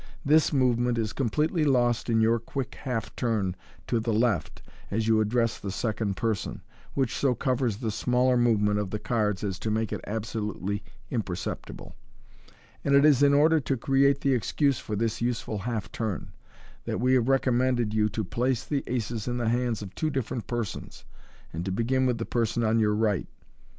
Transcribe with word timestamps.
This 0.25 0.51
movement 0.51 0.97
is 0.97 1.13
com 1.13 1.29
pletely 1.29 1.63
lost 1.63 2.09
in 2.09 2.21
your 2.21 2.39
quick 2.39 2.73
half 2.73 3.15
turn 3.15 3.55
to 3.85 3.99
the 3.99 4.11
left 4.11 4.63
as 4.89 5.07
you 5.07 5.21
address 5.21 5.59
the 5.59 5.69
second 5.69 6.17
person, 6.17 6.63
which 6.95 7.15
so 7.15 7.35
covers 7.35 7.77
the 7.77 7.91
smaller 7.91 8.35
movement 8.35 8.79
of 8.79 8.89
the 8.89 8.97
cards 8.97 9.43
as 9.43 9.59
to 9.59 9.69
make 9.69 9.93
it 9.93 10.01
absolutely 10.07 10.83
imperceptible; 11.11 11.95
and 12.83 12.95
it 12.95 13.05
is 13.05 13.21
in 13.21 13.35
order 13.35 13.59
to 13.59 13.77
create 13.77 14.21
the 14.21 14.33
excuse 14.33 14.79
for 14.79 14.95
this 14.95 15.21
useful 15.21 15.59
half 15.59 15.91
turn, 15.91 16.31
that 16.85 16.99
we 16.99 17.13
have 17.13 17.29
recommended 17.29 17.93
you 17.93 18.09
to 18.09 18.23
place 18.23 18.65
the 18.65 18.83
aces 18.87 19.27
in 19.27 19.37
the 19.37 19.49
hands 19.49 19.83
of 19.83 19.93
two 19.93 20.09
different 20.09 20.47
persons, 20.47 21.05
and 21.53 21.63
to 21.63 21.71
begin 21.71 22.07
with 22.07 22.17
the 22.17 22.25
person 22.25 22.63
on 22.63 22.79
your 22.79 22.95
right. 22.95 23.27